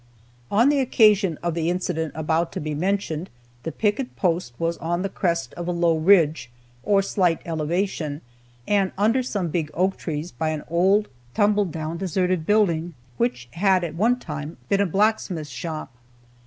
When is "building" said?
12.47-12.95